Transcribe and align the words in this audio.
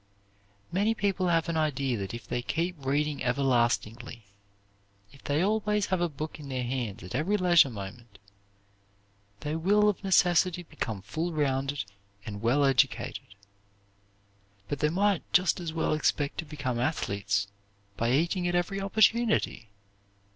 Many 0.71 0.95
people 0.95 1.27
have 1.27 1.47
an 1.47 1.57
idea 1.57 1.95
that 1.97 2.11
if 2.11 2.27
they 2.27 2.41
keep 2.41 2.75
reading 2.83 3.23
everlastingly, 3.23 4.25
if 5.13 5.23
they 5.23 5.43
always 5.43 5.85
have 5.93 6.01
a 6.01 6.09
book 6.09 6.39
in 6.39 6.49
their 6.49 6.63
hands 6.63 7.03
at 7.03 7.13
every 7.13 7.37
leisure 7.37 7.69
moment, 7.69 8.17
they 9.41 9.55
will, 9.55 9.87
of 9.89 10.03
necessity, 10.03 10.63
become 10.63 11.03
full 11.03 11.33
rounded 11.33 11.83
and 12.25 12.41
well 12.41 12.65
educated. 12.65 13.35
But 14.67 14.79
they 14.79 14.89
might 14.89 15.21
just 15.33 15.59
as 15.59 15.71
well 15.71 15.93
expect 15.93 16.39
to 16.39 16.45
become 16.45 16.79
athletes 16.79 17.47
by 17.95 18.09
eating 18.11 18.47
at 18.47 18.55
every 18.55 18.81
opportunity. 18.81 19.69